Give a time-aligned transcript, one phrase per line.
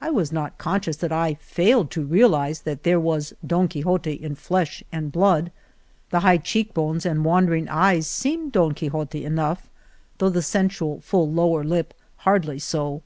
[0.00, 4.10] I was not con scious that I failed to realize that there was Don Quixote
[4.14, 5.52] in flesh and blood.
[6.08, 9.68] The high 55 Argamasilla cheek bones and wandering eyes seemed Don Quixote enough,
[10.16, 13.02] though the sensual full lower lip hardly so.